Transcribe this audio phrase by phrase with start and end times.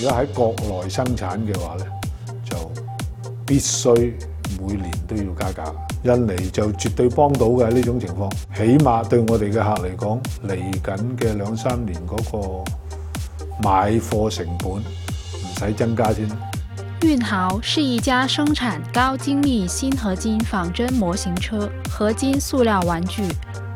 [0.00, 1.84] 如果喺國內生產嘅話咧，
[2.48, 2.56] 就
[3.44, 3.92] 必須
[4.60, 5.74] 每年都要加價。
[6.04, 12.64] 印尼就絕對幫到嘅呢種情況，起碼對我哋嘅客嚟講，嚟緊嘅兩三年嗰個
[13.60, 16.28] 買貨成本唔使增加先。
[17.00, 23.22] 運豪是一家生產高精密鋅合金仿真模型車、合金塑料玩具、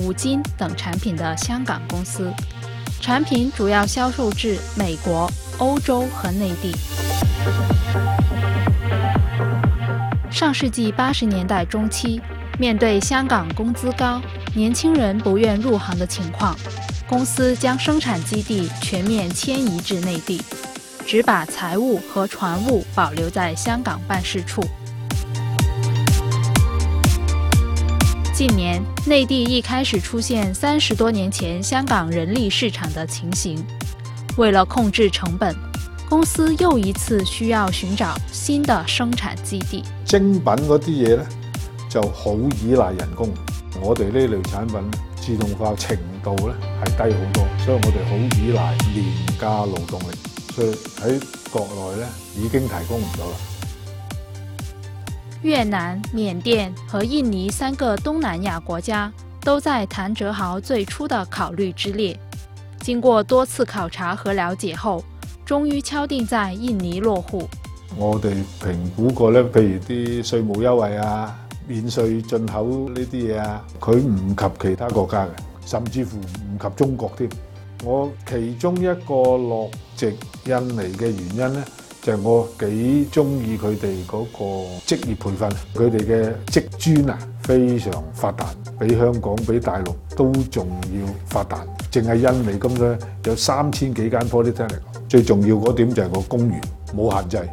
[0.00, 2.32] 五金等產品的香港公司，
[3.02, 5.30] 產品主要銷售至美國。
[5.58, 6.74] 欧洲和内地。
[10.30, 12.20] 上世纪八十年代中期，
[12.58, 14.20] 面对香港工资高、
[14.54, 16.54] 年轻人不愿入行的情况，
[17.08, 20.42] 公司将生产基地全面迁移至内地，
[21.06, 24.62] 只把财务和船务保留在香港办事处。
[28.34, 33.64] 近年，内地一开始出现三十多年前香港人力市场的情形。
[34.36, 35.56] 为了控制成本，
[36.10, 39.82] 公司又一次需要寻找新的生产基地。
[40.04, 41.18] 精品嗰啲嘢咧
[41.88, 43.30] 就好依赖人工，
[43.80, 44.76] 我哋呢类产品
[45.16, 49.06] 自动化程度咧系低好多，所以我哋好依赖廉
[49.40, 50.14] 价劳动力，
[50.52, 53.36] 所以喺国内咧已经提供唔到啦。
[55.40, 59.10] 越南、缅甸和印尼三个东南亚国家
[59.42, 62.18] 都在谭哲豪最初的考虑之列。
[62.86, 65.02] 经过多次考察和了解后，
[65.44, 67.42] 终于敲定在印尼落户。
[67.96, 75.30] 我哋评估过咧，譬如啲税务优惠啊、免税进口呢啲嘢啊，佢唔及其他国家嘅，
[75.66, 77.28] 甚至乎唔及中国添。
[77.82, 80.14] 我其中一个落籍
[80.44, 81.64] 印尼嘅原因咧，
[82.00, 88.46] 就系我几中意佢哋嗰个职业培训，佢哋嘅职专啊非常发达，
[88.78, 89.92] 比香港比大陆。
[90.16, 90.66] 都仲
[90.98, 94.42] 要發達，淨係印尼咁咧，有三千幾間鋪。
[94.42, 94.74] 你聽嚟，
[95.06, 96.62] 最重要嗰點就係個公園
[96.96, 97.48] 冇限制，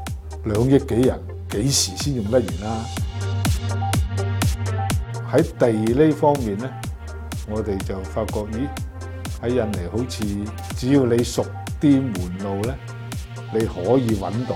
[0.46, 1.20] 兩億幾人
[1.52, 2.86] 幾時先用得完啦？
[5.34, 5.72] 喺地
[6.06, 6.70] 呢方面咧，
[7.50, 8.68] 我哋就發覺咦，
[9.42, 10.26] 喺印尼好似
[10.78, 11.46] 只要你熟
[11.82, 12.76] 啲門路咧，
[13.54, 14.56] 你可以揾到。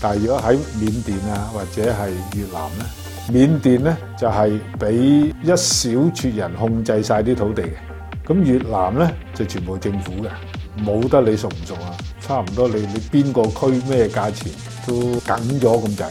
[0.00, 2.84] 但係如果喺緬甸啊，或者係越南咧？
[3.32, 4.94] 緬甸呢，就係俾
[5.42, 7.72] 一小撮人控制晒啲土地嘅，
[8.26, 10.28] 咁越南呢，就全部政府嘅，
[10.82, 11.92] 冇得你熟唔熟啊？
[12.20, 14.50] 差唔多你你邊個區咩價錢
[14.86, 16.08] 都緊咗咁滯。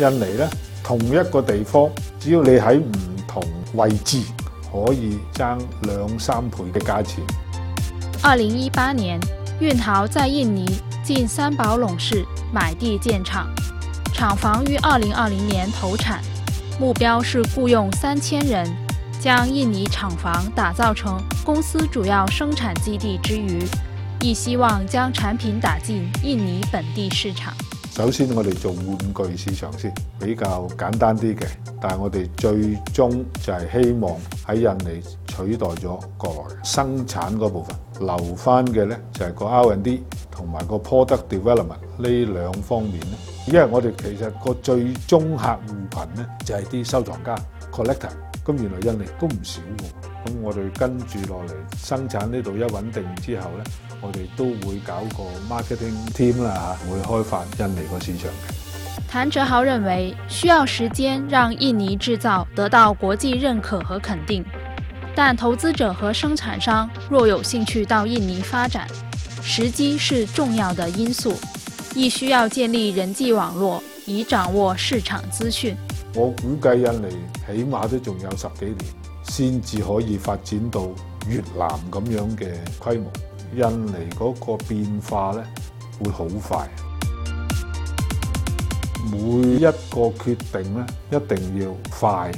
[0.00, 0.48] 印尼呢，
[0.82, 1.88] 同一個地方，
[2.18, 2.92] 只要你喺唔
[3.28, 3.42] 同
[3.74, 4.22] 位置，
[4.72, 7.22] 可以爭兩三倍嘅價錢。
[8.22, 9.20] 二零一八年，
[9.60, 10.64] 运豪在印尼
[11.04, 13.46] 進三寶垄市买地建厂。
[14.14, 16.22] 厂房于二零二零年投产，
[16.78, 18.64] 目标是雇佣三千人，
[19.20, 23.60] 将印尼厂房打造成公司主要生产基地之余，
[24.22, 27.52] 亦希望将产品打进印尼本地市场。
[27.90, 28.98] 首先，我哋做玩
[29.32, 31.46] 具市场先，比较简单啲嘅，
[31.80, 33.10] 但系我哋最终
[33.42, 34.16] 就系希望
[34.46, 35.23] 喺印尼。
[35.34, 43.16] 取代咗國內生產嗰部分，留翻嘅咧就係個 R&D 同埋個 product development 呢兩方面咧。
[43.48, 47.34] 因為我哋其實個最終客户群咧就係啲收藏家
[47.70, 48.10] collector，
[48.44, 49.90] 咁原來印尼都唔少喎。
[50.24, 53.64] 咁我哋跟住落嚟生產呢度一穩定之後咧，
[54.00, 59.04] 我哋都會搞個 marketing team 啦嚇，會開發印尼個市場嘅。
[59.10, 64.44] 谭正豪認為需要時間讓印尼製造得到國際認可和肯定。
[65.16, 68.86] 但投资者和生产商若有兴趣到印尼发展，
[69.42, 71.34] 时机是重要的因素，
[71.94, 75.76] 亦需要建立人际网络以掌握市场资讯。
[76.14, 77.08] 我估计印尼
[77.46, 78.72] 起码都仲有十几年
[79.28, 80.86] 先至可以发展到
[81.28, 82.48] 越南咁样嘅
[82.80, 83.10] 规模。
[83.54, 85.44] 印尼嗰个变化咧
[86.02, 86.68] 会好快，
[89.12, 90.84] 每一个决定咧
[91.20, 92.32] 一定要快。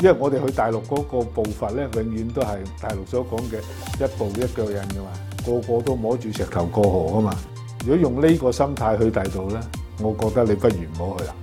[0.00, 5.10] 因為我哋去大陸嗰個步伐咧，永遠都係大陸所講嘅一步一腳印噶嘛，
[5.44, 7.34] 個個都摸住石頭過河啊嘛。
[7.84, 9.60] 如果用呢個心態去大島咧，
[10.00, 11.34] 我覺得你不如唔好去啦，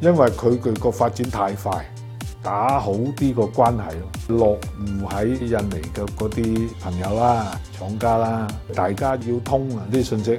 [0.00, 1.84] 因為佢佢個發展太快，
[2.42, 3.86] 打好啲個關係，
[4.28, 10.38] 落户喺印尼嘅嗰啲朋友啦、廠家啦，大家要通啊啲信息。